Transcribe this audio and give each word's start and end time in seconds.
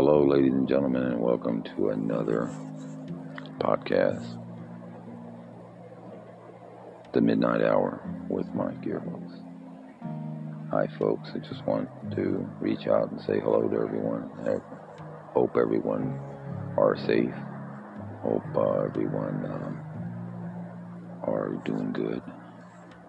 Hello, 0.00 0.24
ladies 0.24 0.52
and 0.52 0.68
gentlemen, 0.68 1.02
and 1.02 1.20
welcome 1.20 1.60
to 1.74 1.88
another 1.88 2.48
podcast, 3.58 4.24
The 7.12 7.20
Midnight 7.20 7.62
Hour 7.62 8.00
with 8.28 8.46
Mike 8.54 8.80
Gearbox. 8.80 9.42
Hi, 10.70 10.86
folks. 11.00 11.30
I 11.34 11.38
just 11.38 11.66
want 11.66 11.88
to 12.12 12.48
reach 12.60 12.86
out 12.86 13.10
and 13.10 13.20
say 13.22 13.40
hello 13.40 13.68
to 13.68 13.74
everyone. 13.74 14.30
I 14.46 15.32
hope 15.32 15.56
everyone 15.56 16.16
are 16.76 16.96
safe. 17.04 17.34
Hope 18.22 18.44
uh, 18.54 18.84
everyone 18.84 19.44
um, 19.46 19.80
are 21.24 21.60
doing 21.64 21.90
good. 21.92 22.22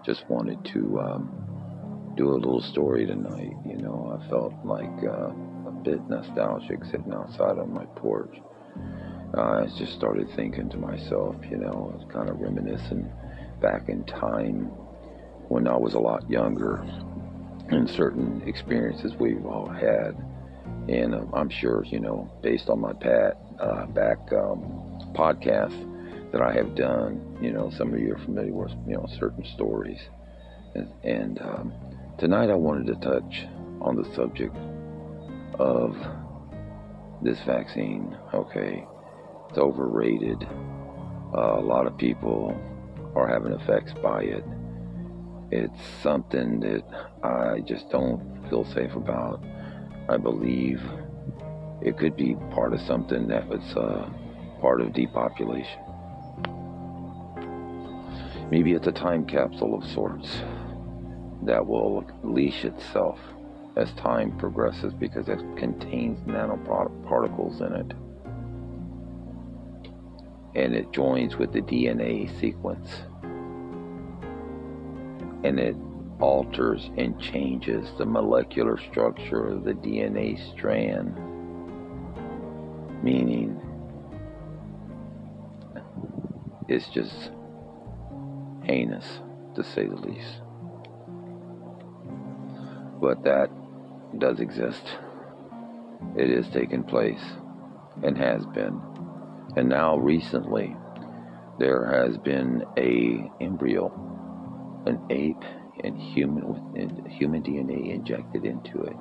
Just 0.04 0.28
wanted 0.28 0.66
to 0.74 1.00
um, 1.00 2.14
do 2.18 2.32
a 2.32 2.34
little 2.34 2.64
story 2.64 3.06
tonight. 3.06 3.54
You 3.64 3.78
know, 3.78 4.20
I 4.20 4.28
felt 4.28 4.56
like. 4.66 5.04
Uh, 5.08 5.30
bit 5.84 6.08
nostalgic 6.10 6.84
sitting 6.86 7.14
outside 7.14 7.58
on 7.58 7.74
my 7.74 7.86
porch. 7.96 8.36
Uh, 9.38 9.42
I 9.42 9.68
just 9.78 9.94
started 9.94 10.28
thinking 10.36 10.70
to 10.70 10.78
myself, 10.78 11.36
you 11.50 11.58
know, 11.58 12.00
kind 12.12 12.30
of 12.30 12.40
reminiscing 12.40 13.10
back 13.62 13.90
in 13.90 14.04
time 14.06 14.66
when 15.50 15.68
I 15.68 15.76
was 15.76 15.94
a 15.94 16.00
lot 16.00 16.30
younger 16.30 16.78
and 17.70 17.90
certain 17.90 18.42
experiences 18.48 19.14
we've 19.20 19.46
all 19.46 19.70
had. 19.70 20.16
And 20.88 21.14
uh, 21.14 21.26
I'm 21.34 21.50
sure, 21.50 21.84
you 21.86 22.00
know, 22.00 22.32
based 22.42 22.70
on 22.70 22.80
my 22.80 22.94
pat, 22.94 23.38
uh, 23.60 23.86
back 23.88 24.18
um, 24.34 24.62
podcast 25.14 26.32
that 26.32 26.42
I 26.42 26.54
have 26.54 26.76
done, 26.76 27.38
you 27.42 27.52
know, 27.52 27.72
some 27.78 27.94
of 27.94 28.00
you 28.00 28.14
are 28.14 28.20
familiar 28.20 28.54
with, 28.54 28.72
you 28.88 28.96
know, 28.96 29.08
certain 29.20 29.46
stories. 29.54 30.00
And, 30.76 30.92
and 31.04 31.42
um, 31.42 31.74
tonight 32.18 32.50
I 32.50 32.56
wanted 32.56 32.88
to 32.88 32.96
touch 32.96 33.46
on 33.82 33.96
the 33.96 34.16
subject 34.16 34.56
of 35.60 35.96
this 37.22 37.40
vaccine. 37.42 38.18
Okay, 38.34 38.86
it's 39.50 39.58
overrated. 39.58 40.48
Uh, 41.36 41.60
a 41.60 41.62
lot 41.62 41.86
of 41.86 41.98
people 41.98 42.60
are 43.16 43.28
having 43.28 43.52
effects 43.52 43.94
by 44.02 44.24
it. 44.24 44.44
It's 45.52 45.80
something 46.02 46.60
that 46.62 46.84
I 47.24 47.60
just 47.62 47.90
don't 47.90 48.48
feel 48.50 48.66
safe 48.66 48.96
about. 48.96 49.44
I 50.08 50.18
believe 50.18 50.82
it 51.82 51.98
could 51.98 52.16
be 52.16 52.36
part 52.52 52.74
of 52.74 52.82
something 52.82 53.28
that 53.28 53.48
was 53.48 53.62
uh, 53.76 54.10
part 54.62 54.82
of 54.82 54.94
depopulation. 54.94 55.82
Maybe 58.52 58.74
it's 58.74 58.88
a 58.88 58.92
time 58.92 59.26
capsule 59.26 59.76
of 59.76 59.88
sorts 59.92 60.30
that 61.44 61.66
will 61.66 62.04
leash 62.24 62.66
itself 62.66 63.20
as 63.80 63.94
time 63.94 64.38
progresses 64.38 64.94
because 64.94 65.30
it 65.30 65.40
contains 65.56 66.20
nanoparticles 66.28 67.62
in 67.62 67.74
it. 67.74 67.94
And 70.56 70.76
it 70.76 70.92
joins 70.92 71.38
with 71.38 71.54
the 71.54 71.62
DNA 71.62 72.38
sequence. 72.42 72.90
And 75.46 75.58
it 75.58 75.78
alters 76.20 76.90
and 76.98 77.18
changes 77.22 77.88
the 77.98 78.06
molecular 78.06 78.78
structure 78.78 79.48
of 79.48 79.64
the 79.64 79.74
DNA 79.74 80.38
strand. 80.52 81.16
Meaning, 83.02 83.62
it's 86.68 86.90
just 86.90 87.32
heinous 88.64 89.06
to 89.56 89.64
say 89.64 89.86
the 89.86 89.96
least. 89.96 90.42
But 93.00 93.24
that 93.24 93.50
does 94.18 94.40
exist. 94.40 94.84
It 96.18 96.30
is 96.30 96.48
taking 96.50 96.84
place 96.84 97.22
and 98.04 98.18
has 98.18 98.46
been. 98.48 98.82
And 99.56 99.70
now 99.70 99.98
recently 99.98 100.76
there 101.60 101.86
has 101.86 102.18
been 102.18 102.64
a 102.78 103.30
embryo, 103.44 103.92
an 104.86 105.00
ape 105.10 105.44
and 105.84 105.98
human 105.98 106.48
with 106.48 107.08
human 107.08 107.44
DNA 107.44 107.94
injected 107.94 108.46
into 108.46 108.82
it. 108.82 108.98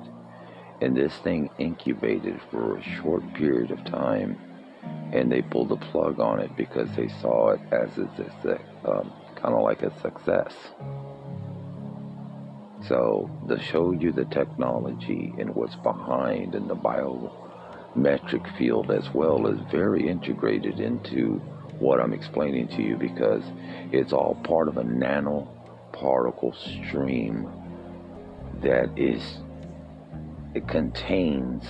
And 0.81 0.95
this 0.95 1.13
thing 1.17 1.49
incubated 1.57 2.39
for 2.51 2.77
a 2.77 2.83
short 3.01 3.33
period 3.33 3.71
of 3.71 3.83
time 3.85 4.37
and 5.13 5.31
they 5.31 5.41
pulled 5.41 5.69
the 5.69 5.77
plug 5.77 6.19
on 6.19 6.39
it 6.39 6.55
because 6.55 6.89
they 6.95 7.07
saw 7.21 7.49
it 7.49 7.59
as 7.71 7.89
a, 7.97 8.59
um, 8.89 9.11
kind 9.35 9.55
of 9.55 9.61
like 9.61 9.83
a 9.83 9.99
success. 10.01 10.53
So, 12.87 13.29
to 13.47 13.59
show 13.59 13.91
you 13.91 14.11
the 14.11 14.25
technology 14.25 15.33
and 15.37 15.53
what's 15.53 15.75
behind 15.75 16.55
in 16.55 16.67
the 16.67 16.75
biometric 16.75 18.57
field 18.57 18.89
as 18.89 19.13
well 19.13 19.47
is 19.47 19.59
very 19.69 20.07
integrated 20.07 20.79
into 20.79 21.41
what 21.79 21.99
I'm 21.99 22.13
explaining 22.13 22.67
to 22.69 22.81
you 22.81 22.95
because 22.95 23.43
it's 23.91 24.13
all 24.13 24.35
part 24.43 24.67
of 24.67 24.77
a 24.77 24.83
nanoparticle 24.83 26.55
stream 26.87 27.49
that 28.61 28.89
is, 28.97 29.21
it 30.53 30.67
contains 30.67 31.65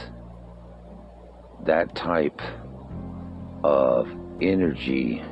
that 1.66 1.96
type 1.96 2.42
of 3.64 4.10
energy 4.42 5.24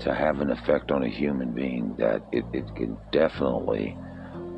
to 0.00 0.14
have 0.14 0.40
an 0.40 0.50
effect 0.50 0.90
on 0.90 1.02
a 1.02 1.08
human 1.08 1.52
being 1.52 1.94
that 1.98 2.22
it, 2.32 2.44
it 2.52 2.74
can 2.74 2.96
definitely 3.12 3.96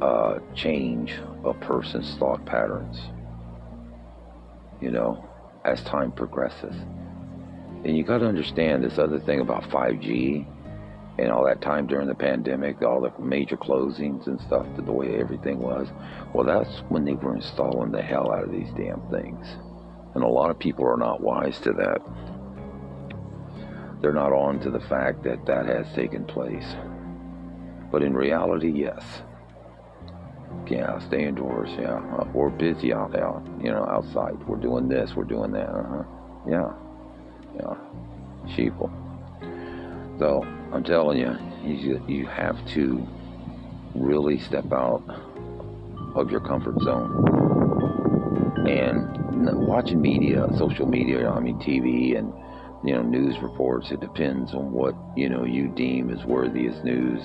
uh, 0.01 0.39
change 0.55 1.15
a 1.45 1.55
person's 1.55 2.17
thought 2.19 2.45
patterns, 2.47 2.99
you 4.81 4.91
know, 4.91 5.29
as 5.65 5.83
time 5.85 6.13
progresses. 6.13 6.75
And 7.85 7.97
you 7.97 8.05
got 8.05 8.19
to 8.19 8.27
understand 8.27 8.85
this 8.85 8.99
other 8.99 9.19
thing 9.19 9.41
about 9.41 9.65
5G 9.65 10.47
and 11.19 11.31
all 11.31 11.45
that 11.45 11.61
time 11.61 11.87
during 11.87 12.09
the 12.09 12.15
pandemic, 12.15 12.81
all 12.83 13.01
the 13.01 13.13
major 13.23 13.57
closings 13.57 14.27
and 14.27 14.41
stuff, 14.41 14.67
the 14.77 14.93
way 14.93 15.21
everything 15.21 15.59
was. 15.59 15.89
Well, 16.33 16.45
that's 16.45 16.83
when 16.89 17.05
they 17.05 17.15
were 17.15 17.35
installing 17.35 17.93
the 17.93 18.03
hell 18.03 18.33
out 18.33 18.45
of 18.45 18.53
these 18.53 18.71
damn 18.77 19.03
things. 19.11 19.47
And 20.15 20.23
a 20.23 20.29
lot 20.29 20.51
of 20.51 20.59
people 20.59 20.87
are 20.87 20.97
not 20.97 21.21
wise 21.21 21.59
to 21.61 21.73
that 21.73 22.01
they're 24.03 24.13
not 24.13 24.33
on 24.33 24.59
to 24.61 24.71
the 24.71 24.81
fact 24.81 25.23
that 25.23 25.47
that 25.47 25.67
has 25.67 25.87
taken 25.95 26.25
place. 26.25 26.67
But 27.91 28.03
in 28.03 28.15
reality, 28.15 28.71
yes. 28.71 29.23
Yeah, 30.69 30.99
stay 31.01 31.25
indoors. 31.25 31.71
Yeah, 31.79 31.97
uh, 32.19 32.25
we're 32.35 32.51
busy 32.51 32.93
out 32.93 33.17
out. 33.19 33.47
You 33.63 33.71
know, 33.71 33.87
outside. 33.87 34.37
We're 34.47 34.57
doing 34.57 34.89
this. 34.89 35.15
We're 35.15 35.25
doing 35.25 35.53
that. 35.53 35.69
Uh-huh. 35.69 36.03
Yeah, 36.49 36.73
yeah. 37.57 37.75
Sheeple. 38.55 38.91
So 40.19 40.43
I'm 40.73 40.85
telling 40.85 41.19
you, 41.19 41.37
you 41.63 42.05
you 42.09 42.27
have 42.27 42.65
to 42.69 43.07
really 43.95 44.39
step 44.39 44.73
out 44.73 45.03
of 46.15 46.31
your 46.31 46.41
comfort 46.41 46.81
zone 46.83 48.69
and 48.69 49.67
watching 49.67 50.01
media, 50.01 50.49
social 50.57 50.87
media. 50.87 51.29
I 51.29 51.41
mean, 51.41 51.59
TV 51.59 52.17
and 52.17 52.33
you 52.85 52.95
know 52.95 53.03
news 53.03 53.39
reports. 53.41 53.91
It 53.91 54.01
depends 54.01 54.55
on 54.55 54.73
what 54.73 54.95
you 55.17 55.29
know 55.29 55.45
you 55.45 55.69
deem 55.69 56.11
as 56.11 56.25
worthy 56.25 56.67
as 56.67 56.83
news. 56.85 57.23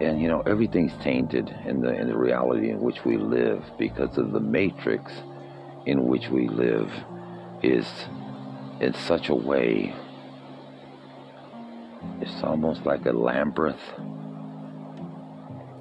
And 0.00 0.20
you 0.20 0.28
know 0.28 0.40
everything's 0.42 0.92
tainted 1.02 1.54
in 1.66 1.80
the 1.80 1.92
in 1.94 2.08
the 2.08 2.16
reality 2.16 2.70
in 2.70 2.80
which 2.80 3.04
we 3.04 3.16
live 3.16 3.64
because 3.78 4.16
of 4.16 4.32
the 4.32 4.40
matrix 4.40 5.12
in 5.86 6.06
which 6.06 6.28
we 6.28 6.48
live 6.48 6.90
is 7.62 7.86
in 8.80 8.94
such 8.94 9.28
a 9.28 9.34
way 9.34 9.94
it's 12.20 12.42
almost 12.42 12.84
like 12.84 13.04
a 13.06 13.12
labyrinth. 13.12 13.80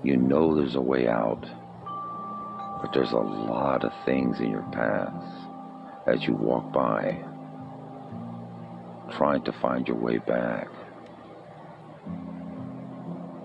You 0.03 0.17
know 0.17 0.55
there's 0.55 0.75
a 0.75 0.81
way 0.81 1.07
out 1.07 1.45
but 2.81 2.93
there's 2.93 3.11
a 3.11 3.17
lot 3.17 3.83
of 3.83 3.91
things 4.05 4.39
in 4.39 4.49
your 4.49 4.65
path 4.71 5.13
as 6.07 6.23
you 6.23 6.33
walk 6.33 6.71
by 6.71 7.21
trying 9.11 9.43
to 9.43 9.51
find 9.51 9.87
your 9.87 9.97
way 9.97 10.17
back. 10.17 10.67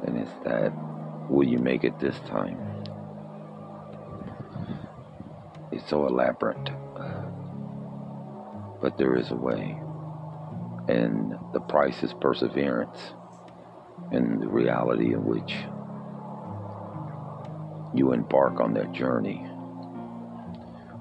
And 0.07 0.19
it's 0.19 0.31
that, 0.45 0.73
will 1.31 1.47
you 1.47 1.59
make 1.59 1.85
it 1.85 1.99
this 1.99 2.19
time? 2.29 2.59
It's 5.73 5.89
so 5.89 6.07
elaborate. 6.07 6.71
But 8.81 8.99
there 8.99 9.17
is 9.17 9.31
a 9.31 9.37
way. 9.37 9.81
And 10.89 11.35
the 11.53 11.61
price 11.61 12.03
is 12.03 12.13
perseverance 12.21 12.99
and 14.13 14.41
the 14.43 14.49
reality 14.49 15.15
in 15.15 15.25
which 15.25 15.55
you 17.95 18.13
embark 18.13 18.61
on 18.61 18.75
that 18.75 18.93
journey 18.93 19.47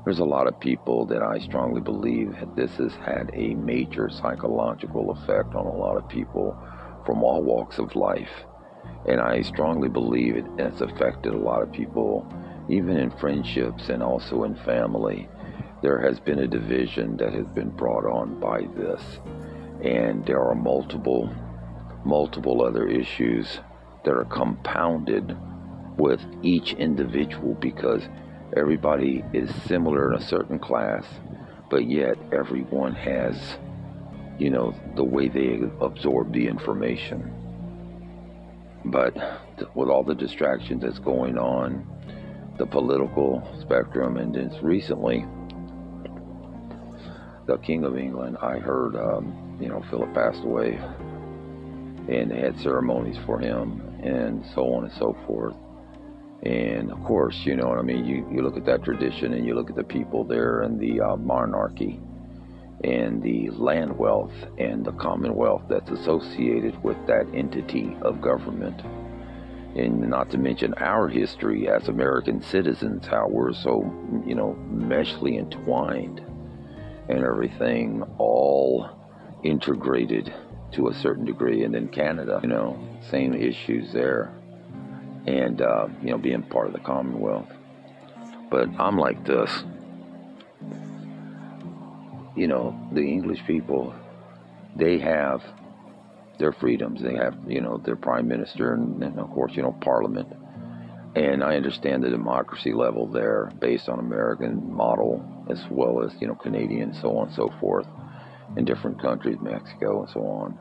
there's 0.04 0.20
a 0.20 0.26
lot 0.26 0.48
of 0.48 0.60
people 0.60 1.06
that 1.06 1.24
I 1.24 1.40
strongly 1.40 1.80
believe 1.80 2.36
this 2.56 2.72
has 2.76 2.94
had 2.96 3.32
a 3.34 3.54
major 3.56 4.10
psychological 4.10 5.12
effect 5.12 5.56
on 5.56 5.66
a 5.66 5.76
lot 5.76 5.96
of 5.96 6.10
people 6.10 6.58
from 7.06 7.24
all 7.24 7.42
walks 7.42 7.78
of 7.80 7.96
life. 7.96 8.44
And 9.08 9.22
I 9.22 9.42
strongly 9.42 9.88
believe 9.88 10.36
it 10.36 10.46
has 10.60 10.82
affected 10.82 11.34
a 11.34 11.38
lot 11.38 11.62
of 11.62 11.72
people, 11.72 12.28
even 12.70 12.98
in 12.98 13.12
friendships 13.12 13.90
and 13.90 14.04
also 14.04 14.44
in 14.44 14.56
family. 14.56 15.30
there 15.82 16.00
has 16.00 16.18
been 16.18 16.40
a 16.40 16.48
division 16.48 17.18
that 17.18 17.34
has 17.34 17.46
been 17.48 17.70
brought 17.70 18.06
on 18.06 18.40
by 18.40 18.62
this. 18.74 19.02
And 19.84 20.26
there 20.26 20.42
are 20.42 20.56
multiple, 20.56 21.30
multiple 22.06 22.64
other 22.64 22.88
issues 22.88 23.60
that 24.06 24.14
are 24.14 24.26
compounded 24.26 25.38
with 25.98 26.22
each 26.42 26.74
individual 26.74 27.54
because 27.56 28.04
everybody 28.56 29.24
is 29.34 29.50
similar 29.66 30.14
in 30.14 30.22
a 30.22 30.26
certain 30.26 30.60
class, 30.60 31.06
but 31.70 31.90
yet 31.90 32.18
everyone 32.32 32.94
has, 32.94 33.36
you 34.38 34.50
know, 34.50 34.76
the 34.96 35.04
way 35.04 35.28
they 35.28 35.62
absorb 35.82 36.34
the 36.34 36.48
information. 36.48 37.34
But 38.86 39.16
with 39.76 39.90
all 39.90 40.04
the 40.04 40.16
distractions 40.16 40.84
that's 40.84 41.00
going 41.00 41.38
on, 41.38 41.88
the 42.58 42.66
political 42.66 43.42
spectrum, 43.62 44.18
and 44.18 44.34
just 44.34 44.62
recently, 44.62 45.26
the 47.48 47.58
King 47.58 47.84
of 47.84 47.98
England, 47.98 48.38
I 48.42 48.60
heard, 48.60 48.96
um, 48.96 49.58
you 49.60 49.70
know, 49.70 49.84
Philip 49.90 50.14
passed 50.14 50.44
away, 50.44 50.80
and 52.08 52.32
they 52.32 52.40
had 52.40 52.60
ceremonies 52.60 53.18
for 53.26 53.40
him, 53.40 53.82
and 54.04 54.46
so 54.54 54.74
on 54.74 54.86
and 54.86 54.94
so 54.94 55.18
forth. 55.26 55.56
And 56.44 56.92
of 56.92 57.02
course, 57.06 57.38
you 57.46 57.56
know 57.56 57.68
what 57.68 57.80
I 57.80 57.84
mean. 57.84 58.06
You 58.06 58.28
you 58.30 58.42
look 58.42 58.58
at 58.58 58.66
that 58.66 58.84
tradition, 58.84 59.34
and 59.34 59.46
you 59.46 59.56
look 59.56 59.70
at 59.70 59.78
the 59.78 59.84
people 59.84 60.26
there, 60.26 60.62
and 60.62 60.78
the 60.80 61.00
uh, 61.00 61.16
monarchy, 61.16 62.02
and 62.84 63.24
the 63.24 63.50
land 63.52 63.98
wealth, 63.98 64.34
and 64.58 64.86
the 64.86 64.92
commonwealth 64.92 65.64
that's 65.70 65.90
associated 65.90 66.82
with 66.84 66.98
that 67.08 67.26
entity 67.34 67.96
of 68.02 68.22
government. 68.22 68.82
And 69.76 70.02
not 70.02 70.30
to 70.32 70.38
mention 70.38 70.74
our 70.76 71.08
history 71.08 71.68
as 71.68 71.88
American 71.88 72.44
citizens, 72.44 73.08
how 73.08 73.28
we're 73.28 73.54
so, 73.54 73.82
you 74.26 74.36
know, 74.36 74.54
meshly 74.70 75.38
entwined 75.38 76.20
and 77.10 77.24
everything 77.24 78.04
all 78.18 78.90
integrated 79.44 80.32
to 80.74 80.90
a 80.90 80.94
certain 80.94 81.26
degree. 81.26 81.64
And 81.64 81.74
then 81.74 81.88
Canada, 81.88 82.40
you 82.44 82.50
know, 82.50 82.78
same 83.10 83.34
issues 83.34 83.92
there. 83.94 84.32
And, 85.26 85.62
uh, 85.62 85.88
you 86.02 86.12
know, 86.12 86.18
being 86.18 86.44
part 86.44 86.68
of 86.68 86.74
the 86.74 86.80
Commonwealth. 86.80 87.50
But 88.50 88.70
I'm 88.80 88.98
like 88.98 89.26
this. 89.26 89.64
You 92.36 92.48
know, 92.48 92.90
the 92.92 93.02
English 93.02 93.46
people, 93.46 93.94
they 94.76 95.00
have 95.00 95.42
their 96.40 96.52
freedoms. 96.52 97.02
They 97.02 97.16
have, 97.16 97.36
you 97.48 97.62
know, 97.62 97.78
their 97.78 97.96
prime 97.96 98.28
minister 98.28 98.74
and, 98.74 99.04
and 99.04 99.20
of 99.20 99.30
course, 99.32 99.54
you 99.56 99.62
know, 99.62 99.72
parliament. 99.82 100.28
And 101.16 101.44
I 101.44 101.56
understand 101.56 102.04
the 102.04 102.10
democracy 102.10 102.74
level 102.74 103.08
there 103.08 103.52
based 103.60 103.88
on 103.88 104.00
American 104.00 104.74
model 104.74 105.24
as 105.50 105.64
well 105.70 106.04
as, 106.04 106.12
you 106.20 106.28
know, 106.28 106.36
Canadian, 106.36 106.94
so 106.96 107.18
on 107.18 107.28
and 107.28 107.36
so 107.36 107.54
forth, 107.60 107.86
in 108.58 108.66
different 108.66 109.00
countries, 109.00 109.38
Mexico 109.42 110.04
and 110.04 110.10
so 110.12 110.22
on. 110.22 110.58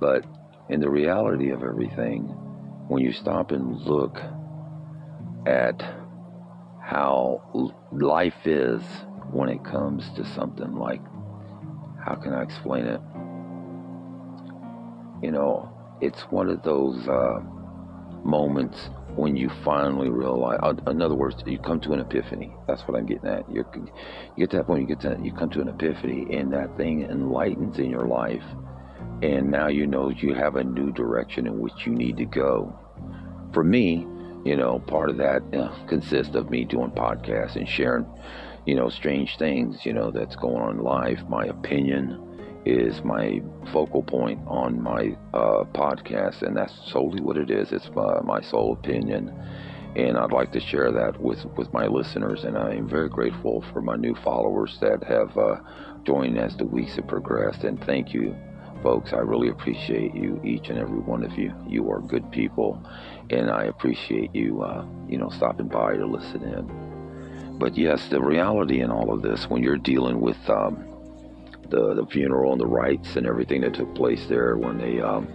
But 0.00 0.24
in 0.70 0.80
the 0.80 0.88
reality 0.88 1.50
of 1.50 1.62
everything, 1.62 2.34
when 2.88 3.02
you 3.02 3.12
stop 3.12 3.50
and 3.50 3.80
look 3.82 4.18
at 5.46 5.80
how 6.82 7.42
life 7.92 8.46
is 8.46 8.82
when 9.30 9.48
it 9.48 9.64
comes 9.64 10.10
to 10.16 10.24
something 10.34 10.74
like, 10.74 11.00
how 12.04 12.14
can 12.14 12.34
I 12.34 12.42
explain 12.42 12.84
it? 12.84 13.00
You 15.24 15.30
know, 15.30 15.70
it's 16.00 16.20
one 16.30 16.48
of 16.48 16.62
those 16.62 17.06
uh, 17.08 17.40
moments 18.24 18.90
when 19.14 19.36
you 19.36 19.50
finally 19.64 20.08
realize, 20.08 20.58
uh, 20.62 20.74
in 20.90 21.02
other 21.02 21.14
words, 21.14 21.36
you 21.46 21.58
come 21.58 21.80
to 21.80 21.92
an 21.92 22.00
epiphany. 22.00 22.52
That's 22.66 22.82
what 22.82 22.96
I'm 22.96 23.06
getting 23.06 23.28
at. 23.28 23.48
You're, 23.50 23.66
you 23.74 23.92
get 24.38 24.50
to 24.50 24.56
that 24.58 24.66
point, 24.66 24.88
you 24.88 24.94
get 24.94 25.00
to, 25.02 25.18
you 25.22 25.32
come 25.32 25.50
to 25.50 25.60
an 25.60 25.68
epiphany, 25.68 26.34
and 26.34 26.52
that 26.52 26.76
thing 26.76 27.02
enlightens 27.02 27.78
in 27.78 27.90
your 27.90 28.06
life, 28.06 28.42
and 29.22 29.50
now 29.50 29.68
you 29.68 29.86
know 29.86 30.10
you 30.10 30.34
have 30.34 30.56
a 30.56 30.64
new 30.64 30.92
direction 30.92 31.46
in 31.46 31.58
which 31.60 31.86
you 31.86 31.92
need 31.92 32.16
to 32.16 32.24
go. 32.24 32.78
For 33.52 33.62
me, 33.62 34.06
you 34.44 34.56
know, 34.56 34.80
part 34.80 35.10
of 35.10 35.16
that 35.18 35.42
uh, 35.54 35.70
consists 35.86 36.34
of 36.34 36.50
me 36.50 36.64
doing 36.64 36.90
podcasts 36.90 37.56
and 37.56 37.68
sharing, 37.68 38.06
you 38.66 38.74
know, 38.74 38.88
strange 38.88 39.38
things, 39.38 39.86
you 39.86 39.92
know, 39.92 40.10
that's 40.10 40.34
going 40.36 40.62
on 40.62 40.78
in 40.78 40.82
life, 40.82 41.20
my 41.28 41.46
opinion 41.46 42.28
is 42.64 43.02
my 43.02 43.42
focal 43.72 44.02
point 44.02 44.40
on 44.46 44.80
my 44.80 45.16
uh, 45.34 45.64
podcast, 45.74 46.42
and 46.42 46.56
that's 46.56 46.72
solely 46.90 47.20
what 47.20 47.36
it 47.36 47.50
is. 47.50 47.72
It's 47.72 47.90
my, 47.90 48.20
my 48.20 48.40
sole 48.40 48.72
opinion, 48.72 49.32
and 49.96 50.16
I'd 50.16 50.32
like 50.32 50.52
to 50.52 50.60
share 50.60 50.92
that 50.92 51.20
with, 51.20 51.44
with 51.56 51.72
my 51.72 51.86
listeners. 51.86 52.44
And 52.44 52.56
I'm 52.56 52.88
very 52.88 53.08
grateful 53.08 53.64
for 53.72 53.82
my 53.82 53.96
new 53.96 54.14
followers 54.14 54.78
that 54.80 55.02
have 55.04 55.36
uh, 55.36 55.56
joined 56.04 56.38
as 56.38 56.56
the 56.56 56.64
weeks 56.64 56.96
have 56.96 57.08
progressed. 57.08 57.64
And 57.64 57.82
thank 57.84 58.14
you, 58.14 58.36
folks. 58.82 59.12
I 59.12 59.18
really 59.18 59.48
appreciate 59.48 60.14
you, 60.14 60.40
each 60.44 60.68
and 60.68 60.78
every 60.78 60.98
one 60.98 61.24
of 61.24 61.38
you. 61.38 61.54
You 61.66 61.90
are 61.90 62.00
good 62.00 62.30
people, 62.30 62.82
and 63.30 63.50
I 63.50 63.64
appreciate 63.64 64.34
you, 64.34 64.62
uh, 64.62 64.84
you 65.08 65.18
know, 65.18 65.30
stopping 65.30 65.68
by 65.68 65.96
to 65.96 66.06
listen 66.06 66.42
in. 66.42 67.58
But 67.58 67.76
yes, 67.76 68.08
the 68.08 68.20
reality 68.20 68.80
in 68.80 68.90
all 68.90 69.12
of 69.12 69.22
this, 69.22 69.48
when 69.48 69.62
you're 69.62 69.76
dealing 69.76 70.20
with 70.20 70.38
um, 70.50 70.84
the 71.68 71.94
the 71.94 72.06
funeral 72.06 72.52
and 72.52 72.60
the 72.60 72.66
rites 72.66 73.16
and 73.16 73.26
everything 73.26 73.62
that 73.62 73.74
took 73.74 73.94
place 73.94 74.26
there 74.26 74.56
when 74.56 74.78
they 74.78 75.00
um, 75.00 75.28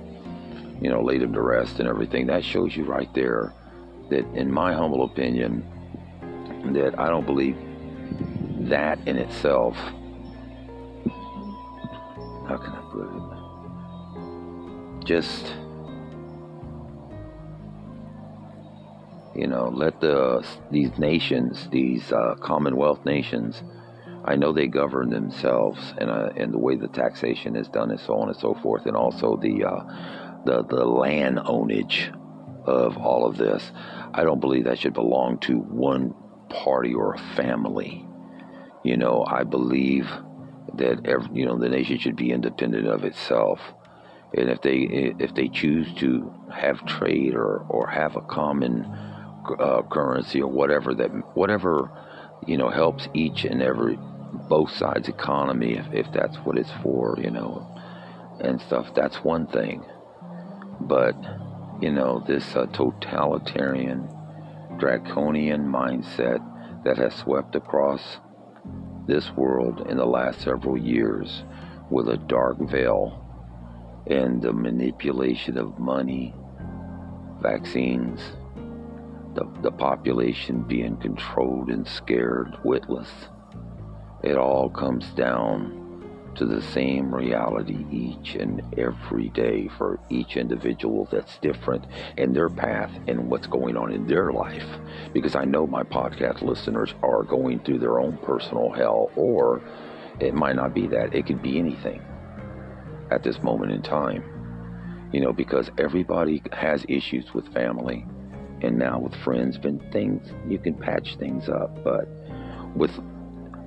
you 0.82 0.90
know 0.90 1.02
laid 1.02 1.22
him 1.22 1.34
to 1.34 1.42
rest 1.42 1.80
and 1.80 1.88
everything. 1.88 2.28
That 2.28 2.44
shows 2.44 2.76
you 2.76 2.84
right 2.86 3.12
there 3.14 3.54
that, 4.10 4.26
in 4.36 4.52
my 4.52 4.74
humble 4.74 5.04
opinion, 5.04 5.66
that 6.74 7.00
I 7.00 7.08
don't 7.08 7.26
believe 7.26 7.58
that 8.70 9.00
in 9.08 9.18
itself. 9.18 9.78
Just 15.07 15.54
you 19.33 19.48
know, 19.48 19.69
let 19.74 20.01
the 20.01 20.45
these 20.69 20.98
nations, 20.98 21.68
these 21.71 22.12
uh, 22.12 22.36
Commonwealth 22.42 23.06
nations 23.06 23.63
I 24.27 24.36
know 24.36 24.51
they 24.51 24.68
govern 24.68 25.09
themselves 25.09 25.80
and 25.98 26.09
uh, 26.09 26.30
and 26.36 26.54
the 26.54 26.57
way 26.57 26.75
the 26.75 26.89
taxation 26.89 27.56
is 27.56 27.69
done 27.69 27.92
and 27.92 28.00
so 28.00 28.18
on 28.18 28.27
and 28.27 28.38
so 28.38 28.54
forth, 28.56 28.86
and 28.86 28.95
also 28.95 29.38
the 29.38 29.63
uh, 29.63 29.83
the 30.45 30.63
the 30.65 30.86
land 30.86 31.38
ownage 31.38 32.13
of 32.65 32.98
all 32.98 33.25
of 33.25 33.38
this. 33.38 33.72
I 34.13 34.24
don't 34.24 34.41
believe 34.41 34.65
that 34.65 34.79
should 34.79 34.93
belong 34.93 35.39
to 35.39 35.58
one 35.60 36.13
party 36.50 36.93
or 36.93 37.13
a 37.13 37.20
family. 37.36 38.05
You 38.84 38.98
know, 38.98 39.25
I 39.25 39.43
believe 39.43 40.10
that 40.74 41.05
every, 41.05 41.29
you 41.34 41.46
know 41.46 41.58
the 41.58 41.70
nation 41.70 41.98
should 41.98 42.17
be 42.17 42.32
independent 42.32 42.86
of 42.86 43.05
itself, 43.05 43.62
and 44.34 44.50
if 44.50 44.62
they 44.62 44.77
if 45.19 45.34
they 45.36 45.48
choose 45.48 45.93
to 45.96 46.34
have 46.53 46.86
trade 46.86 47.36
or 47.36 47.65
or 47.69 47.88
have 47.88 48.15
a 48.15 48.22
common 48.22 48.84
uh, 49.60 49.81
currency 49.89 50.41
or 50.41 50.51
whatever 50.51 50.93
that 50.93 51.10
whatever 51.36 51.89
you 52.46 52.57
know 52.57 52.69
helps 52.69 53.07
each 53.13 53.46
and 53.46 53.62
every 53.62 53.98
both 54.34 54.72
sides 54.75 55.07
economy 55.07 55.77
if, 55.77 55.86
if 55.93 56.12
that's 56.12 56.38
what 56.38 56.57
it's 56.57 56.72
for, 56.84 57.17
you 57.22 57.31
know, 57.31 57.67
and 58.39 58.62
stuff. 58.62 58.93
That's 58.93 59.24
one 59.24 59.48
thing. 59.48 59.86
But, 60.81 61.15
you 61.81 61.91
know, 61.91 62.24
this 62.27 62.55
uh, 62.55 62.67
totalitarian, 62.67 64.07
draconian 64.77 65.65
mindset 65.65 66.43
that 66.84 66.98
has 66.98 67.15
swept 67.15 67.55
across 67.55 68.17
this 69.07 69.31
world 69.31 69.88
in 69.89 69.98
the 69.98 70.05
last 70.05 70.41
several 70.41 70.77
years 70.77 71.43
with 71.89 72.10
a 72.10 72.17
dark 72.17 72.60
veil 72.60 73.24
and 74.10 74.42
the 74.42 74.54
manipulation 74.54 75.58
of 75.58 75.78
money, 75.80 76.34
vaccines, 77.42 78.22
the, 79.36 79.46
the 79.62 79.72
population 79.72 80.62
being 80.62 80.98
controlled 80.98 81.70
and 81.70 81.88
scared, 81.88 82.58
witless. 82.64 83.10
It 84.24 84.38
all 84.38 84.70
comes 84.70 85.06
down 85.12 85.84
to 86.36 86.46
the 86.46 86.62
same 86.62 87.14
reality 87.14 87.86
each 87.92 88.36
and 88.36 88.62
every 88.78 89.30
day 89.30 89.68
for 89.78 90.00
each 90.10 90.38
individual 90.38 91.08
that's 91.12 91.38
different 91.40 91.86
in 92.18 92.32
their 92.32 92.50
path 92.50 92.92
and 93.08 93.30
what's 93.30 93.48
going 93.48 93.76
on 93.76 93.92
in 93.92 94.08
their 94.08 94.32
life. 94.32 94.68
Because 95.14 95.36
I 95.36 95.46
know 95.46 95.68
my 95.68 95.84
podcast 95.84 96.42
listeners 96.42 96.94
are 97.02 97.24
going 97.24 97.60
through 97.60 97.80
their 97.80 98.00
own 98.00 98.18
personal 98.18 98.72
hell, 98.72 99.12
or 99.16 99.62
it 100.20 100.34
might 100.34 100.56
not 100.56 100.74
be 100.74 100.88
that, 100.88 101.14
it 101.14 101.26
could 101.26 101.42
be 101.42 101.60
anything 101.60 102.02
at 103.12 103.24
this 103.24 103.42
moment 103.42 103.72
in 103.72 103.82
time. 103.82 104.24
You 105.14 105.22
know, 105.22 105.32
because 105.32 105.70
everybody 105.78 106.42
has 106.52 106.86
issues 106.90 107.34
with 107.34 107.52
family 107.54 108.06
and 108.62 108.78
now 108.78 109.00
with 109.00 109.16
friends, 109.16 109.58
and 109.64 109.82
things 109.92 110.34
you 110.48 110.58
can 110.58 110.74
patch 110.74 111.16
things 111.18 111.48
up, 111.48 111.84
but 111.84 112.08
with 112.76 112.92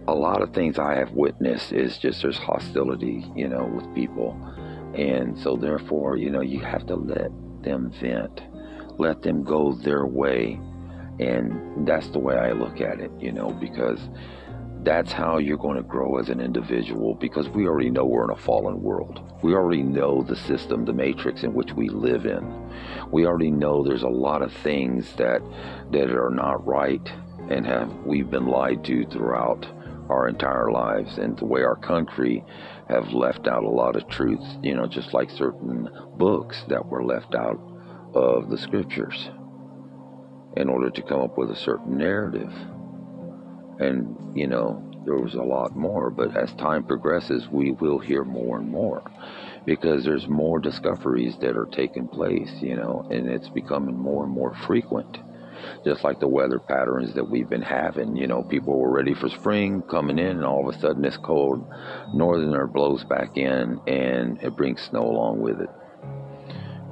a 0.08 0.14
lot 0.14 0.42
of 0.42 0.52
things 0.52 0.78
I 0.78 0.96
have 0.96 1.12
witnessed 1.12 1.72
is 1.72 1.98
just 1.98 2.22
there's 2.22 2.36
hostility, 2.36 3.30
you 3.36 3.48
know, 3.48 3.64
with 3.64 3.94
people. 3.94 4.36
And 4.94 5.38
so, 5.38 5.56
therefore, 5.56 6.16
you 6.16 6.30
know, 6.30 6.40
you 6.40 6.60
have 6.60 6.86
to 6.86 6.96
let 6.96 7.30
them 7.62 7.92
vent, 8.00 8.42
let 8.98 9.22
them 9.22 9.44
go 9.44 9.72
their 9.72 10.06
way. 10.06 10.60
And 11.20 11.86
that's 11.86 12.08
the 12.08 12.18
way 12.18 12.34
I 12.34 12.52
look 12.52 12.80
at 12.80 12.98
it, 12.98 13.12
you 13.20 13.30
know, 13.30 13.50
because 13.50 14.00
that's 14.82 15.12
how 15.12 15.38
you're 15.38 15.58
going 15.58 15.76
to 15.76 15.82
grow 15.82 16.18
as 16.18 16.30
an 16.30 16.40
individual 16.40 17.14
because 17.14 17.48
we 17.50 17.66
already 17.66 17.90
know 17.90 18.04
we're 18.04 18.24
in 18.24 18.30
a 18.30 18.36
fallen 18.36 18.80
world. 18.80 19.20
We 19.42 19.52
already 19.54 19.82
know 19.82 20.22
the 20.22 20.36
system, 20.36 20.84
the 20.84 20.92
matrix 20.92 21.42
in 21.42 21.52
which 21.52 21.72
we 21.72 21.88
live 21.88 22.24
in. 22.24 22.72
We 23.10 23.26
already 23.26 23.50
know 23.50 23.82
there's 23.82 24.04
a 24.04 24.08
lot 24.08 24.42
of 24.42 24.52
things 24.52 25.12
that 25.16 25.42
that 25.92 26.10
are 26.10 26.30
not 26.30 26.66
right 26.66 27.06
and 27.50 27.66
have 27.66 27.92
we've 28.06 28.30
been 28.30 28.46
lied 28.46 28.84
to 28.84 29.04
throughout 29.06 29.66
our 30.08 30.28
entire 30.28 30.70
lives 30.70 31.18
and 31.18 31.38
the 31.38 31.44
way 31.44 31.62
our 31.62 31.76
country 31.76 32.44
have 32.88 33.12
left 33.12 33.46
out 33.46 33.62
a 33.62 33.68
lot 33.68 33.96
of 33.96 34.08
truths, 34.08 34.58
you 34.62 34.74
know, 34.74 34.86
just 34.86 35.12
like 35.14 35.30
certain 35.30 35.88
books 36.16 36.64
that 36.68 36.84
were 36.86 37.04
left 37.04 37.34
out 37.34 37.60
of 38.14 38.50
the 38.50 38.58
scriptures 38.58 39.30
in 40.56 40.68
order 40.68 40.90
to 40.90 41.02
come 41.02 41.20
up 41.20 41.38
with 41.38 41.50
a 41.50 41.56
certain 41.56 41.96
narrative. 41.96 42.52
And, 43.80 44.36
you 44.36 44.46
know, 44.46 44.84
there 45.04 45.16
was 45.16 45.34
a 45.34 45.42
lot 45.42 45.74
more, 45.74 46.10
but 46.10 46.36
as 46.36 46.52
time 46.54 46.84
progresses, 46.84 47.48
we 47.50 47.72
will 47.72 47.98
hear 47.98 48.24
more 48.24 48.58
and 48.58 48.68
more 48.68 49.02
because 49.64 50.04
there's 50.04 50.28
more 50.28 50.58
discoveries 50.58 51.36
that 51.38 51.56
are 51.56 51.66
taking 51.66 52.06
place, 52.06 52.50
you 52.60 52.76
know, 52.76 53.06
and 53.10 53.26
it's 53.28 53.48
becoming 53.48 53.96
more 53.96 54.24
and 54.24 54.32
more 54.32 54.54
frequent. 54.54 55.18
Just 55.84 56.04
like 56.04 56.20
the 56.20 56.28
weather 56.28 56.58
patterns 56.58 57.14
that 57.14 57.28
we've 57.28 57.48
been 57.48 57.62
having, 57.62 58.16
you 58.16 58.26
know, 58.26 58.42
people 58.42 58.78
were 58.78 58.90
ready 58.90 59.14
for 59.14 59.28
spring 59.28 59.82
coming 59.82 60.18
in, 60.18 60.36
and 60.38 60.44
all 60.44 60.68
of 60.68 60.74
a 60.74 60.78
sudden 60.78 61.02
this 61.02 61.16
cold 61.16 61.66
northerner 62.14 62.66
blows 62.66 63.04
back 63.04 63.36
in 63.36 63.80
and 63.86 64.42
it 64.42 64.56
brings 64.56 64.82
snow 64.82 65.06
along 65.06 65.40
with 65.40 65.60
it, 65.60 65.70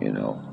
you 0.00 0.12
know 0.12 0.47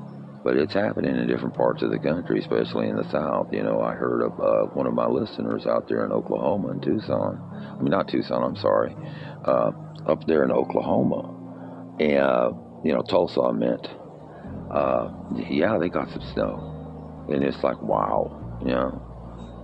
but 0.46 0.56
it's 0.56 0.74
happening 0.74 1.16
in 1.16 1.26
different 1.26 1.56
parts 1.56 1.82
of 1.82 1.90
the 1.90 1.98
country, 1.98 2.38
especially 2.38 2.88
in 2.88 2.94
the 2.94 3.10
South. 3.10 3.48
You 3.50 3.64
know, 3.64 3.80
I 3.80 3.94
heard 3.94 4.22
of 4.22 4.38
uh, 4.38 4.72
one 4.74 4.86
of 4.86 4.94
my 4.94 5.08
listeners 5.08 5.66
out 5.66 5.88
there 5.88 6.04
in 6.04 6.12
Oklahoma 6.12 6.68
and 6.68 6.80
Tucson. 6.80 7.42
I 7.52 7.82
mean, 7.82 7.90
not 7.90 8.06
Tucson. 8.06 8.44
I'm 8.44 8.54
sorry, 8.54 8.94
uh, 9.44 9.72
up 10.06 10.24
there 10.28 10.44
in 10.44 10.52
Oklahoma, 10.52 11.96
and 11.98 12.18
uh, 12.18 12.52
you 12.84 12.92
know, 12.94 13.02
Tulsa. 13.02 13.40
I 13.40 13.50
meant. 13.50 13.88
Uh, 14.70 15.10
yeah, 15.50 15.78
they 15.78 15.88
got 15.88 16.10
some 16.10 16.22
snow, 16.32 17.26
and 17.28 17.42
it's 17.42 17.60
like 17.64 17.82
wow, 17.82 18.60
you 18.60 18.70
know. 18.70 19.02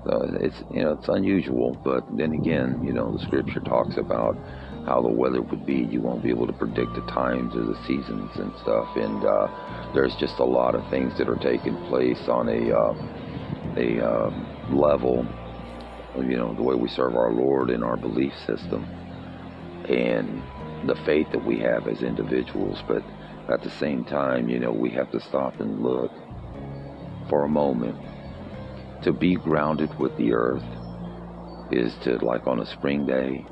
So 0.04 0.28
it's 0.40 0.56
you 0.73 0.82
know 0.82 0.92
it's 0.92 1.09
unusual, 1.09 1.78
but 1.85 2.04
then 2.16 2.32
again, 2.32 2.82
you 2.85 2.92
know, 2.92 3.16
the 3.16 3.23
scripture 3.23 3.61
talks 3.61 3.97
about 3.97 4.37
how 4.85 5.00
the 5.00 5.09
weather 5.09 5.40
would 5.40 5.64
be. 5.64 5.75
You 5.76 6.00
won't 6.00 6.25
be 6.25 6.30
able 6.30 6.49
to 6.49 6.52
predict 6.52 6.94
the 6.94 7.02
times 7.02 7.54
or 7.54 7.62
the 7.62 7.78
seasons 7.87 8.30
and 8.37 8.52
stuff. 8.62 8.97
And 8.97 9.25
uh, 9.25 9.92
there's 9.94 10.16
just 10.16 10.40
a 10.40 10.44
lot 10.44 10.75
of 10.75 10.88
things 10.90 11.16
that 11.18 11.28
are 11.28 11.37
taking 11.37 11.76
place 11.87 12.28
on 12.28 12.49
a 12.49 12.73
uh, 12.76 12.94
a 13.76 14.04
uh, 14.04 14.30
level, 14.71 15.25
you 16.16 16.37
know, 16.37 16.52
the 16.54 16.62
way 16.62 16.75
we 16.75 16.88
serve 16.88 17.14
our 17.14 17.32
Lord 17.32 17.71
and 17.71 17.85
our 17.85 17.97
belief 17.97 18.35
system, 18.44 18.85
and 19.88 20.42
the 20.88 20.97
faith 21.06 21.30
that 21.30 21.44
we 21.44 21.61
have 21.61 21.87
as 21.87 22.02
individuals. 22.02 22.82
But 22.88 23.04
at 23.49 23.62
the 23.62 23.71
same 23.71 24.04
time, 24.04 24.49
you 24.49 24.59
know, 24.59 24.73
we 24.73 24.90
have 24.90 25.12
to 25.12 25.21
stop 25.21 25.61
and 25.61 25.80
look 25.80 26.11
for 27.28 27.44
a 27.44 27.49
moment. 27.49 27.97
To 29.02 29.12
be 29.12 29.35
grounded 29.35 29.99
with 29.99 30.16
the 30.16 30.32
earth 30.32 30.62
is 31.73 31.92
to, 32.04 32.25
like 32.25 32.47
on 32.47 32.61
a 32.61 32.66
spring 32.66 33.04
day, 33.04 33.44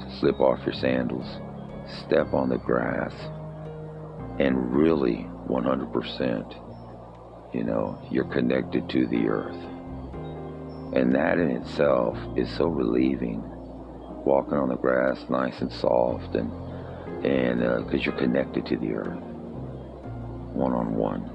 to 0.00 0.16
slip 0.18 0.38
off 0.38 0.66
your 0.66 0.74
sandals, 0.74 1.26
step 2.04 2.34
on 2.34 2.50
the 2.50 2.58
grass, 2.58 3.14
and 4.38 4.74
really 4.74 5.26
100%, 5.48 7.54
you 7.54 7.64
know, 7.64 7.98
you're 8.10 8.30
connected 8.30 8.86
to 8.90 9.06
the 9.06 9.28
earth. 9.28 9.56
And 10.94 11.14
that 11.14 11.38
in 11.38 11.52
itself 11.52 12.18
is 12.36 12.54
so 12.54 12.66
relieving. 12.66 13.42
Walking 14.26 14.58
on 14.58 14.68
the 14.68 14.76
grass, 14.76 15.24
nice 15.30 15.58
and 15.60 15.72
soft, 15.72 16.34
and 16.34 16.52
and 17.24 17.60
because 17.84 18.00
uh, 18.00 18.02
you're 18.02 18.18
connected 18.18 18.66
to 18.66 18.76
the 18.76 18.92
earth, 18.92 19.22
one 20.52 20.72
on 20.72 20.94
one, 20.94 21.30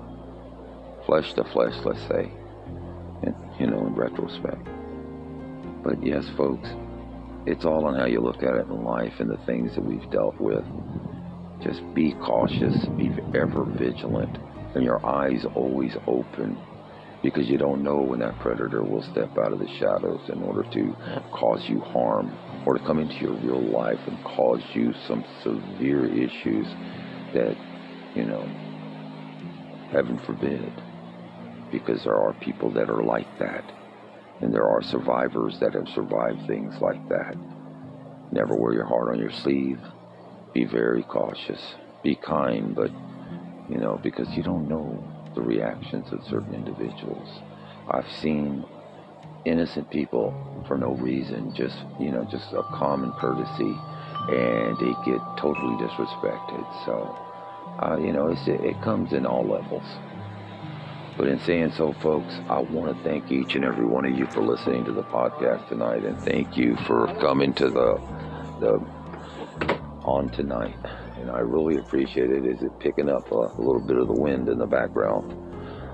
flesh 1.05 1.33
to 1.33 1.43
flesh, 1.43 1.74
let's 1.83 2.01
say, 2.07 2.31
you 3.62 3.68
know, 3.68 3.86
in 3.86 3.94
retrospect. 3.94 4.68
But 5.84 6.03
yes, 6.03 6.25
folks, 6.36 6.68
it's 7.46 7.63
all 7.63 7.86
on 7.86 7.94
how 7.94 8.06
you 8.06 8.20
look 8.20 8.41
at 8.41 8.56
it 8.56 8.65
in 8.65 8.84
life 8.84 9.13
and 9.20 9.30
the 9.30 9.38
things 9.46 9.75
that 9.75 9.86
we've 9.86 10.10
dealt 10.10 10.39
with. 10.41 10.63
Just 11.62 11.82
be 11.94 12.13
cautious, 12.13 12.88
be 12.98 13.12
ever 13.36 13.65
vigilant, 13.77 14.36
and 14.74 14.84
your 14.84 15.06
eyes 15.06 15.46
always 15.53 15.96
open 16.08 16.58
because 17.22 17.48
you 17.48 17.60
don't 17.60 17.84
know 17.84 17.98
when 18.01 18.20
that 18.22 18.39
predator 18.39 18.82
will 18.82 19.03
step 19.03 19.30
out 19.38 19.53
of 19.53 19.60
the 19.60 19.68
shadows 19.77 20.22
in 20.30 20.41
order 20.41 20.63
to 20.72 20.96
cause 21.32 21.63
you 21.70 21.80
harm 21.80 22.36
or 22.65 22.75
to 22.75 22.84
come 22.84 22.98
into 22.98 23.13
your 23.18 23.36
real 23.41 23.62
life 23.62 24.00
and 24.08 24.24
cause 24.24 24.63
you 24.74 24.91
some 25.08 25.24
severe 25.44 26.06
issues 26.08 26.65
that, 27.36 27.56
you 28.15 28.25
know, 28.25 28.41
heaven 29.91 30.20
forbid, 30.25 30.74
because 31.72 32.04
there 32.04 32.18
are 32.18 32.34
people 32.34 32.70
that 32.72 32.90
are 32.90 33.04
like 33.04 33.40
that. 33.40 33.63
And 34.42 34.54
there 34.54 34.68
are 34.68 34.82
survivors 34.82 35.60
that 35.60 35.74
have 35.74 35.88
survived 35.90 36.48
things 36.48 36.82
like 36.82 37.08
that. 37.10 37.36
Never 38.32 38.56
wear 38.56 38.74
your 38.74 38.86
heart 38.86 39.10
on 39.10 39.20
your 39.20 39.32
sleeve. 39.32 39.80
Be 40.54 40.66
very 40.66 41.04
cautious. 41.04 41.75
Be 42.04 42.16
kind, 42.16 42.75
but, 42.75 42.92
you 43.70 43.78
know, 43.78 44.00
because 44.01 44.30
you 44.36 44.44
don't 44.44 44.68
know 44.68 45.04
the 45.36 45.42
reactions 45.42 46.12
of 46.12 46.24
certain 46.28 46.54
individuals. 46.56 47.28
I've 47.88 48.10
seen 48.12 48.66
innocent 49.46 49.90
people 49.90 50.34
for 50.68 50.78
no 50.78 50.94
reason, 50.96 51.54
just, 51.54 51.78
you 52.00 52.12
know, 52.12 52.24
just 52.25 52.51
a 52.54 52.63
common 52.74 53.12
courtesy, 53.13 53.78
and 54.30 54.78
they 54.78 54.94
get 55.06 55.20
totally 55.38 55.75
disrespected. 55.78 56.86
So, 56.86 57.16
uh, 57.80 57.98
you 57.98 58.12
know, 58.12 58.36
it 58.46 58.82
comes 58.82 59.13
in 59.13 59.25
all 59.25 59.48
levels. 59.48 59.86
But 61.18 61.27
in 61.27 61.39
saying 61.41 61.74
so, 61.74 61.94
folks, 61.94 62.34
I 62.50 62.60
want 62.60 62.98
to 62.98 63.03
thank 63.03 63.32
each 63.32 63.56
and 63.56 63.65
every 63.65 63.86
one 63.86 64.06
of 64.06 64.18
you 64.18 64.25
for 64.27 64.41
listening 64.41 64.86
to 64.86 64.91
the 64.91 65.03
podcast 65.03 65.68
tonight, 65.68 66.03
and 66.03 66.18
thank 66.24 66.58
you 66.58 66.75
for 66.88 67.08
coming 67.20 67.53
to 67.56 67.70
the 67.70 68.01
the 68.60 68.80
on 70.03 70.30
tonight. 70.30 70.75
And 71.18 71.30
I 71.30 71.39
really 71.39 71.77
appreciate 71.77 72.32
it. 72.32 72.46
Is 72.46 72.63
it 72.63 72.80
picking 72.80 73.10
up 73.10 73.32
a, 73.32 73.36
a 73.36 73.62
little 73.62 73.80
bit 73.86 73.98
of 73.98 74.08
the 74.08 74.13
wind 74.13 74.50
in 74.50 74.58
the 74.58 74.65
background? 74.65 75.38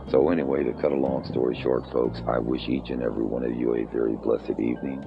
So 0.09 0.29
anyway, 0.29 0.63
to 0.63 0.71
cut 0.73 0.93
a 0.93 0.95
long 0.95 1.25
story 1.25 1.59
short, 1.61 1.91
folks, 1.91 2.21
I 2.27 2.39
wish 2.39 2.69
each 2.69 2.91
and 2.91 3.03
every 3.03 3.25
one 3.25 3.43
of 3.43 3.53
you 3.53 3.75
a 3.75 3.83
very 3.91 4.15
blessed 4.15 4.51
evening, 4.51 5.03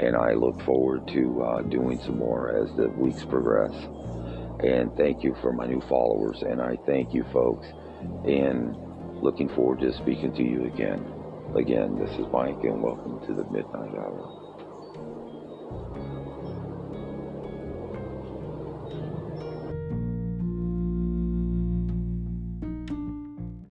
and 0.00 0.14
I 0.14 0.34
look 0.34 0.60
forward 0.62 1.08
to 1.08 1.42
uh, 1.42 1.62
doing 1.62 1.98
some 2.00 2.18
more 2.18 2.50
as 2.54 2.76
the 2.76 2.88
weeks 2.88 3.24
progress. 3.24 3.72
And 4.62 4.94
thank 4.96 5.24
you 5.24 5.34
for 5.40 5.52
my 5.52 5.66
new 5.66 5.80
followers, 5.88 6.42
and 6.42 6.60
I 6.60 6.76
thank 6.84 7.14
you, 7.14 7.24
folks, 7.32 7.66
and 8.26 8.76
Looking 9.22 9.48
forward 9.50 9.80
to 9.80 9.92
speaking 9.94 10.32
to 10.34 10.42
you 10.42 10.66
again. 10.66 11.06
Again, 11.56 11.96
this 11.96 12.10
is 12.18 12.26
Mike, 12.32 12.58
and 12.64 12.82
welcome 12.82 13.20
to 13.26 13.34
the 13.34 13.44
Midnight 13.44 13.94
Hour. 13.96 14.41